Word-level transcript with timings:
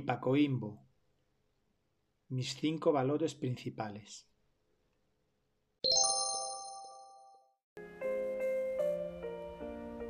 Lipacoimbo. 0.00 0.78
Mis 2.30 2.54
cinco 2.54 2.90
valores 2.90 3.34
principales. 3.34 4.26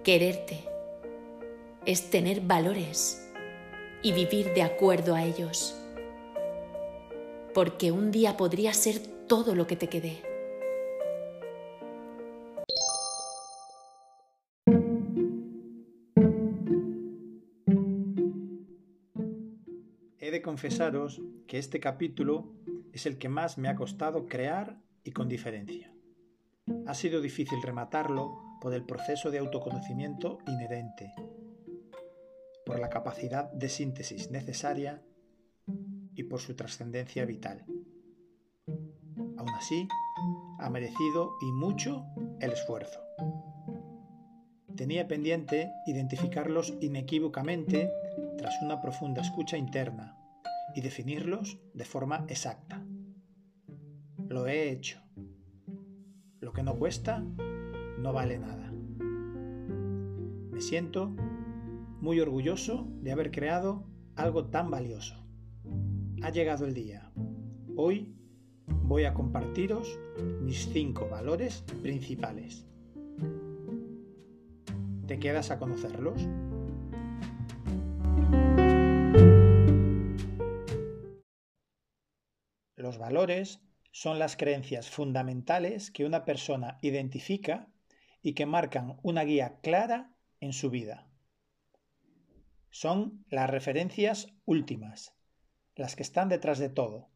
Quererte 0.04 0.64
es 1.86 2.08
tener 2.08 2.40
valores 2.40 3.29
y 4.02 4.12
vivir 4.12 4.54
de 4.54 4.62
acuerdo 4.62 5.16
a 5.16 5.24
ellos. 5.24 5.74
Porque 7.52 7.91
un 7.91 8.12
día 8.12 8.36
podría 8.36 8.72
ser 8.75 9.00
todo 9.27 9.57
lo 9.57 9.66
que 9.66 9.75
te 9.75 9.88
quede. 9.88 10.22
Confesaros 20.60 21.23
que 21.46 21.56
este 21.56 21.80
capítulo 21.80 22.52
es 22.92 23.06
el 23.06 23.16
que 23.16 23.30
más 23.30 23.56
me 23.56 23.70
ha 23.70 23.74
costado 23.74 24.27
crear 24.27 24.78
y 25.02 25.10
con 25.12 25.27
diferencia. 25.27 25.91
Ha 26.86 26.92
sido 26.92 27.23
difícil 27.23 27.62
rematarlo 27.62 28.59
por 28.60 28.74
el 28.74 28.84
proceso 28.84 29.30
de 29.30 29.38
autoconocimiento 29.38 30.36
inherente, 30.46 31.14
por 32.66 32.78
la 32.78 32.91
capacidad 32.91 33.50
de 33.52 33.70
síntesis 33.70 34.30
necesaria 34.30 35.02
y 36.14 36.24
por 36.24 36.41
su 36.41 36.55
trascendencia 36.55 37.24
vital. 37.24 37.64
Aún 39.38 39.55
así, 39.56 39.88
ha 40.58 40.69
merecido 40.69 41.30
y 41.41 41.52
mucho 41.52 42.05
el 42.38 42.52
esfuerzo. 42.52 43.00
Tenía 44.77 45.08
pendiente 45.08 45.72
identificarlos 45.86 46.75
inequívocamente 46.83 47.91
tras 48.36 48.61
una 48.61 48.83
profunda 48.83 49.22
escucha 49.22 49.56
interna 49.56 50.19
y 50.74 50.80
definirlos 50.80 51.60
de 51.74 51.84
forma 51.84 52.24
exacta. 52.28 52.84
Lo 54.28 54.46
he 54.46 54.70
hecho. 54.70 55.00
Lo 56.40 56.52
que 56.52 56.62
no 56.62 56.76
cuesta 56.78 57.20
no 57.98 58.12
vale 58.12 58.38
nada. 58.38 58.72
Me 60.50 60.60
siento 60.60 61.08
muy 62.00 62.20
orgulloso 62.20 62.88
de 63.02 63.12
haber 63.12 63.30
creado 63.30 63.86
algo 64.16 64.46
tan 64.46 64.70
valioso. 64.70 65.16
Ha 66.22 66.30
llegado 66.30 66.66
el 66.66 66.74
día. 66.74 67.12
Hoy 67.76 68.14
voy 68.66 69.04
a 69.04 69.14
compartiros 69.14 69.98
mis 70.42 70.68
cinco 70.68 71.08
valores 71.08 71.62
principales. 71.82 72.66
¿Te 75.06 75.18
quedas 75.18 75.50
a 75.50 75.58
conocerlos? 75.58 76.26
Los 82.91 82.98
valores 82.98 83.60
son 83.92 84.19
las 84.19 84.36
creencias 84.36 84.91
fundamentales 84.91 85.92
que 85.92 86.05
una 86.05 86.24
persona 86.24 86.77
identifica 86.83 87.69
y 88.20 88.32
que 88.32 88.47
marcan 88.47 88.98
una 89.05 89.22
guía 89.22 89.60
clara 89.62 90.12
en 90.41 90.52
su 90.52 90.70
vida. 90.70 91.06
Son 92.70 93.24
las 93.28 93.48
referencias 93.48 94.34
últimas, 94.44 95.14
las 95.77 95.94
que 95.94 96.02
están 96.02 96.28
detrás 96.28 96.58
de 96.58 96.69
todo. 96.69 97.10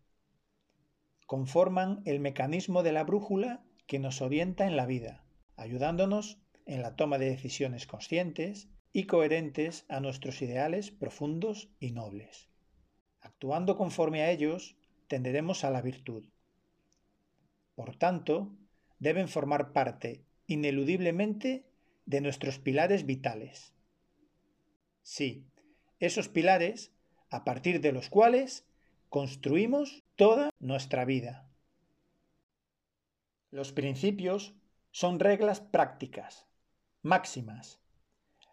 Conforman 1.26 2.02
el 2.04 2.20
mecanismo 2.20 2.84
de 2.84 2.92
la 2.92 3.02
brújula 3.02 3.64
que 3.88 3.98
nos 3.98 4.22
orienta 4.22 4.68
en 4.68 4.76
la 4.76 4.86
vida, 4.86 5.24
ayudándonos 5.56 6.38
en 6.66 6.82
la 6.82 6.94
toma 6.94 7.18
de 7.18 7.30
decisiones 7.30 7.88
conscientes 7.88 8.68
y 8.92 9.06
coherentes 9.06 9.86
a 9.88 9.98
nuestros 9.98 10.40
ideales 10.40 10.92
profundos 10.92 11.68
y 11.80 11.90
nobles. 11.90 12.48
Actuando 13.18 13.76
conforme 13.76 14.22
a 14.22 14.30
ellos, 14.30 14.76
tenderemos 15.06 15.64
a 15.64 15.70
la 15.70 15.82
virtud. 15.82 16.28
Por 17.74 17.96
tanto, 17.96 18.52
deben 18.98 19.28
formar 19.28 19.72
parte 19.72 20.24
ineludiblemente 20.46 21.66
de 22.06 22.20
nuestros 22.20 22.58
pilares 22.58 23.06
vitales. 23.06 23.72
Sí, 25.02 25.46
esos 26.00 26.28
pilares 26.28 26.92
a 27.30 27.44
partir 27.44 27.80
de 27.80 27.92
los 27.92 28.08
cuales 28.08 28.66
construimos 29.08 30.02
toda 30.16 30.50
nuestra 30.58 31.04
vida. 31.04 31.48
Los 33.50 33.72
principios 33.72 34.54
son 34.90 35.20
reglas 35.20 35.60
prácticas, 35.60 36.46
máximas, 37.02 37.80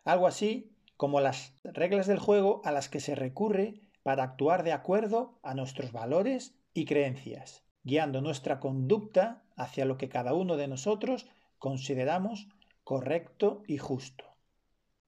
algo 0.03 0.27
así 0.27 0.71
como 0.97 1.19
las 1.19 1.53
reglas 1.63 2.07
del 2.07 2.19
juego 2.19 2.61
a 2.63 2.71
las 2.71 2.89
que 2.89 2.99
se 2.99 3.15
recurre 3.15 3.81
para 4.03 4.23
actuar 4.23 4.63
de 4.63 4.73
acuerdo 4.73 5.39
a 5.43 5.53
nuestros 5.53 5.91
valores 5.91 6.55
y 6.73 6.85
creencias, 6.85 7.63
guiando 7.83 8.21
nuestra 8.21 8.59
conducta 8.59 9.43
hacia 9.55 9.85
lo 9.85 9.97
que 9.97 10.09
cada 10.09 10.33
uno 10.33 10.57
de 10.57 10.67
nosotros 10.67 11.27
consideramos 11.59 12.47
correcto 12.83 13.63
y 13.67 13.77
justo. 13.77 14.25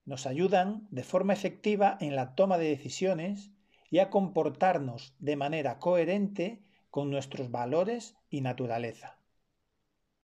Nos 0.05 0.27
ayudan 0.27 0.87
de 0.91 1.03
forma 1.03 1.33
efectiva 1.33 1.97
en 1.99 2.15
la 2.15 2.35
toma 2.35 2.57
de 2.57 2.69
decisiones 2.69 3.51
y 3.89 3.99
a 3.99 4.09
comportarnos 4.09 5.15
de 5.19 5.35
manera 5.35 5.79
coherente 5.79 6.61
con 6.89 7.09
nuestros 7.09 7.49
valores 7.51 8.15
y 8.29 8.41
naturaleza. 8.41 9.17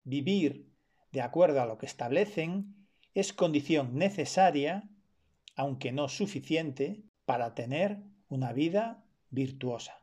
Vivir 0.03 0.72
de 1.11 1.22
acuerdo 1.22 1.61
a 1.61 1.66
lo 1.66 1.77
que 1.77 1.85
establecen 1.85 2.88
es 3.13 3.33
condición 3.33 3.97
necesaria, 3.97 4.89
aunque 5.56 5.91
no 5.91 6.09
suficiente, 6.09 7.03
para 7.25 7.56
tener 7.56 8.01
una 8.29 8.53
vida 8.53 9.03
virtuosa. 9.29 10.01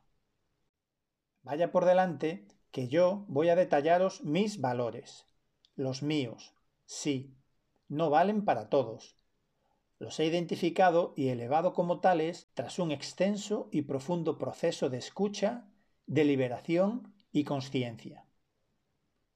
Vaya 1.42 1.70
por 1.72 1.84
delante 1.84 2.46
que 2.70 2.88
yo 2.88 3.24
voy 3.28 3.50
a 3.50 3.56
detallaros 3.56 4.24
mis 4.24 4.60
valores, 4.60 5.26
los 5.76 6.02
míos, 6.02 6.54
sí, 6.86 7.36
no 7.88 8.10
valen 8.10 8.44
para 8.44 8.68
todos. 8.68 9.16
Los 9.98 10.18
he 10.20 10.26
identificado 10.26 11.12
y 11.16 11.28
elevado 11.28 11.72
como 11.72 12.00
tales 12.00 12.50
tras 12.54 12.78
un 12.78 12.90
extenso 12.90 13.68
y 13.70 13.82
profundo 13.82 14.38
proceso 14.38 14.90
de 14.90 14.98
escucha, 14.98 15.68
deliberación 16.06 17.14
y 17.32 17.44
conciencia. 17.44 18.26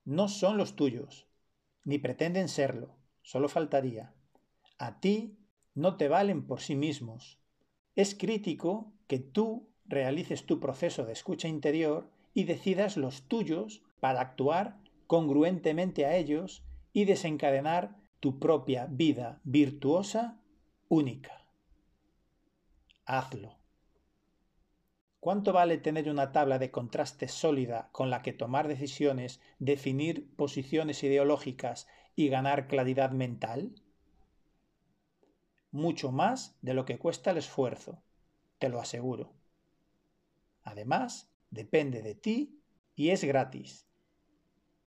No 0.04 0.28
son 0.28 0.56
los 0.56 0.76
tuyos, 0.76 1.26
ni 1.84 1.98
pretenden 1.98 2.48
serlo, 2.48 2.96
solo 3.22 3.48
faltaría. 3.48 4.14
A 4.78 5.00
ti 5.00 5.38
no 5.74 5.96
te 5.96 6.08
valen 6.08 6.46
por 6.46 6.60
sí 6.60 6.76
mismos, 6.76 7.37
es 7.98 8.14
crítico 8.14 8.92
que 9.08 9.18
tú 9.18 9.68
realices 9.86 10.46
tu 10.46 10.60
proceso 10.60 11.04
de 11.04 11.12
escucha 11.12 11.48
interior 11.48 12.08
y 12.32 12.44
decidas 12.44 12.96
los 12.96 13.22
tuyos 13.22 13.82
para 13.98 14.20
actuar 14.20 14.78
congruentemente 15.08 16.06
a 16.06 16.14
ellos 16.14 16.62
y 16.92 17.06
desencadenar 17.06 17.96
tu 18.20 18.38
propia 18.38 18.86
vida 18.88 19.40
virtuosa 19.42 20.40
única. 20.88 21.44
Hazlo. 23.04 23.58
¿Cuánto 25.18 25.52
vale 25.52 25.78
tener 25.78 26.08
una 26.08 26.30
tabla 26.30 26.60
de 26.60 26.70
contraste 26.70 27.26
sólida 27.26 27.88
con 27.90 28.10
la 28.10 28.22
que 28.22 28.32
tomar 28.32 28.68
decisiones, 28.68 29.40
definir 29.58 30.32
posiciones 30.36 31.02
ideológicas 31.02 31.88
y 32.14 32.28
ganar 32.28 32.68
claridad 32.68 33.10
mental? 33.10 33.74
Mucho 35.70 36.12
más 36.12 36.56
de 36.62 36.74
lo 36.74 36.84
que 36.84 36.98
cuesta 36.98 37.30
el 37.30 37.38
esfuerzo, 37.38 38.02
te 38.58 38.68
lo 38.68 38.80
aseguro. 38.80 39.32
Además, 40.62 41.30
depende 41.50 42.02
de 42.02 42.14
ti 42.14 42.60
y 42.94 43.10
es 43.10 43.24
gratis. 43.24 43.86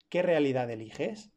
¿Qué 0.08 0.22
realidad 0.22 0.70
eliges? 0.70 1.30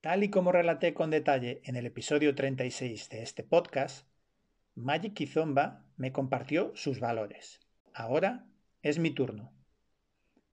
Tal 0.00 0.24
y 0.24 0.30
como 0.30 0.50
relaté 0.50 0.94
con 0.94 1.10
detalle 1.10 1.60
en 1.64 1.76
el 1.76 1.86
episodio 1.86 2.34
36 2.34 3.08
de 3.08 3.22
este 3.22 3.44
podcast, 3.44 4.06
Magic 4.74 5.14
Kizomba 5.14 5.84
me 5.96 6.10
compartió 6.10 6.72
sus 6.74 6.98
valores. 6.98 7.60
Ahora 7.94 8.46
es 8.82 8.98
mi 8.98 9.10
turno. 9.10 9.52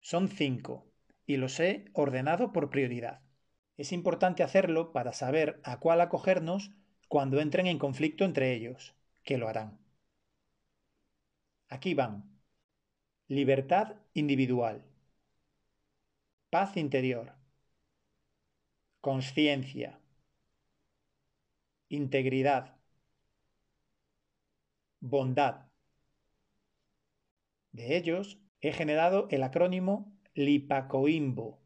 Son 0.01 0.29
cinco 0.29 0.87
y 1.27 1.37
los 1.37 1.61
he 1.61 1.85
ordenado 1.93 2.53
por 2.53 2.71
prioridad. 2.71 3.21
Es 3.77 3.93
importante 3.93 4.43
hacerlo 4.43 4.93
para 4.93 5.13
saber 5.13 5.61
a 5.65 5.79
cuál 5.81 6.01
acogernos 6.01 6.71
cuando 7.09 7.41
entren 7.41 7.67
en 7.67 7.79
conflicto 7.79 8.25
entre 8.25 8.53
ellos, 8.55 8.95
que 9.23 9.39
lo 9.39 9.49
harán. 9.49 9.79
Aquí 11.69 11.95
van. 11.95 12.25
Libertad 13.29 13.97
individual. 14.15 14.85
Paz 16.51 16.77
interior. 16.77 17.35
Conciencia. 19.01 20.01
Integridad. 21.89 22.77
Bondad. 25.01 25.67
De 27.73 27.97
ellos 27.97 28.39
he 28.61 28.73
generado 28.73 29.29
el 29.31 29.43
acrónimo 29.43 30.13
LIPACOIMBO, 30.35 31.61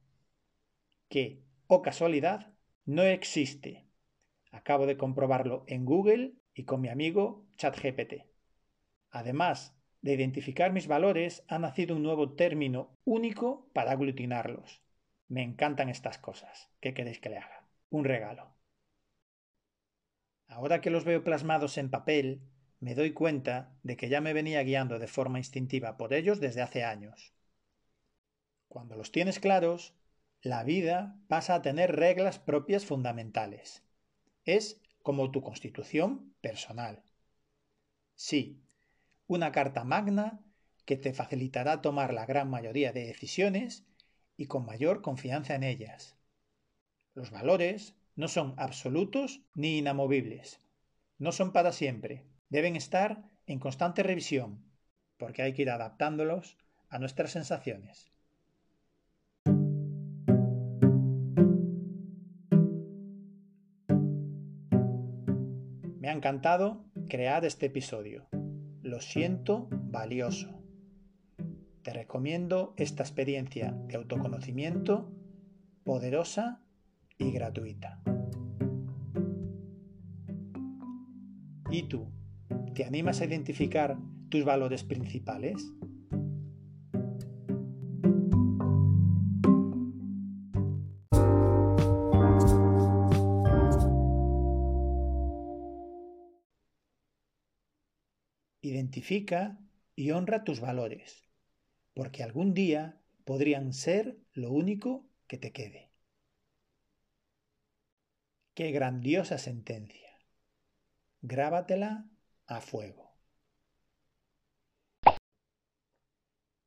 que 1.09 1.43
o 1.72 1.82
casualidad 1.82 2.52
no 2.84 3.05
existe. 3.05 3.87
Acabo 4.50 4.87
de 4.87 4.96
comprobarlo 4.96 5.62
en 5.69 5.84
Google 5.84 6.34
y 6.52 6.64
con 6.64 6.81
mi 6.81 6.88
amigo 6.88 7.46
ChatGPT. 7.58 8.25
Además 9.11 9.76
de 10.02 10.14
identificar 10.14 10.72
mis 10.72 10.88
valores, 10.88 11.44
ha 11.46 11.61
nacido 11.61 11.94
un 11.94 12.02
nuevo 12.02 12.32
término 12.32 12.99
único 13.05 13.70
para 13.72 13.93
aglutinarlos. 13.93 14.82
Me 15.28 15.44
encantan 15.44 15.88
estas 15.88 16.19
cosas. 16.19 16.72
¿Qué 16.81 16.93
queréis 16.93 17.20
que 17.20 17.28
le 17.28 17.38
haga? 17.38 17.69
Un 17.88 18.05
regalo. 18.05 18.52
Ahora 20.49 20.81
que 20.81 20.90
los 20.90 21.05
veo 21.05 21.22
plasmados 21.22 21.78
en 21.78 21.88
papel, 21.88 22.40
me 22.81 22.96
doy 22.96 23.12
cuenta 23.12 23.78
de 23.84 23.96
que 23.96 24.08
ya 24.08 24.20
me 24.20 24.32
venía 24.32 24.64
guiando 24.64 24.99
de 24.99 25.06
forma 25.06 25.38
instintiva 25.38 25.96
por 25.96 26.14
ellos 26.14 26.40
desde 26.40 26.62
hace 26.62 26.82
años. 26.82 27.32
Cuando 28.67 28.96
los 28.96 29.12
tienes 29.12 29.38
claros, 29.38 29.94
la 30.43 30.65
vida 30.65 31.17
pasa 31.29 31.55
a 31.55 31.63
tener 31.63 31.97
reglas 31.97 32.39
propias 32.39 32.87
fundamentales. 32.87 33.85
Es 34.45 34.81
como 35.03 35.31
tu 35.31 35.43
constitución 35.43 36.35
personal. 36.41 37.03
Sí, 38.15 38.63
una 39.27 39.53
carta 39.53 39.85
magna 39.85 40.41
que 40.87 40.97
te 40.97 41.13
facilitará 41.13 41.83
tomar 41.83 42.15
la 42.15 42.25
gran 42.25 42.49
mayoría 42.49 42.93
de 42.93 43.05
decisiones 43.07 43.85
y 44.37 44.47
con 44.47 44.65
mayor 44.65 45.03
confianza 45.03 45.55
en 45.55 45.63
ellas. 45.63 46.17
Los 47.15 47.31
valores 47.31 47.95
no 48.17 48.29
son 48.29 48.55
absolutos 48.57 49.43
ni 49.55 49.79
inamovibles. 49.79 50.61
No 51.19 51.33
son 51.33 51.53
para 51.53 51.73
siempre. 51.73 52.25
Deben 52.49 52.77
estar 52.77 53.23
en 53.47 53.59
constante 53.59 54.03
revisión, 54.03 54.65
porque 55.19 55.43
hay 55.43 55.53
que 55.53 55.63
ir 55.63 55.71
adaptándolos 55.71 56.57
a 56.89 56.99
nuestras 56.99 57.31
sensaciones. 57.33 58.10
Me 66.00 66.08
ha 66.08 66.12
encantado 66.12 66.87
crear 67.11 67.44
este 67.44 67.67
episodio. 67.67 68.26
Lo 68.81 69.02
siento 69.02 69.69
valioso. 69.70 70.64
Te 71.82 71.93
recomiendo 71.93 72.73
esta 72.79 73.02
experiencia 73.02 73.73
de 73.87 73.97
autoconocimiento 73.97 75.12
poderosa 75.85 76.64
y 77.19 77.32
gratuita. 77.32 78.00
¿Y 81.70 81.82
tú? 81.82 82.11
¿Te 82.75 82.87
animas 82.87 83.20
a 83.20 83.26
identificar 83.26 83.99
tus 84.31 84.43
valores 84.43 84.85
principales? 84.85 85.70
Identifica 98.70 99.58
y 99.96 100.12
honra 100.12 100.44
tus 100.44 100.61
valores, 100.61 101.28
porque 101.93 102.22
algún 102.22 102.55
día 102.55 103.00
podrían 103.25 103.72
ser 103.72 104.17
lo 104.32 104.52
único 104.52 105.08
que 105.26 105.38
te 105.38 105.50
quede. 105.50 105.90
Qué 108.55 108.70
grandiosa 108.70 109.38
sentencia. 109.38 110.17
Grábatela 111.20 112.08
a 112.46 112.61
fuego. 112.61 113.12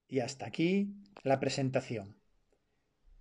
Y 0.10 0.20
hasta 0.20 0.46
aquí 0.46 0.94
la 1.24 1.40
presentación. 1.40 2.18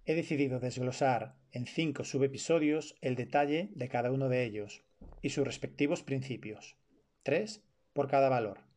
He 0.07 0.15
decidido 0.17 0.59
desglosar 0.59 1.37
en 1.53 1.67
cinco 1.67 2.03
subepisodios 2.03 2.97
el 3.01 3.15
detalle 3.15 3.71
de 3.77 3.89
cada 3.89 4.11
uno 4.11 4.29
de 4.29 4.43
ellos 4.43 4.83
y 5.21 5.31
sus 5.31 5.47
respectivos 5.47 6.03
principios. 6.03 6.77
Tres 7.23 7.63
por 7.93 8.09
cada 8.09 8.29
valor. 8.29 8.72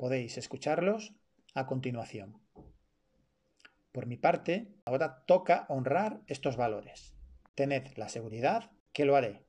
Podéis 0.00 0.38
escucharlos 0.38 1.12
a 1.54 1.66
continuación. 1.66 2.40
Por 3.92 4.06
mi 4.06 4.16
parte, 4.16 4.72
ahora 4.86 5.24
toca 5.26 5.66
honrar 5.68 6.22
estos 6.26 6.56
valores. 6.56 7.14
Tened 7.54 7.86
la 7.98 8.08
seguridad 8.08 8.70
que 8.94 9.04
lo 9.04 9.14
haré. 9.14 9.44